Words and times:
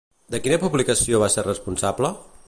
De 0.35 0.37
quina 0.45 0.57
publicació 0.63 1.19
va 1.25 1.29
ser 1.35 1.43
responsable? 1.49 2.13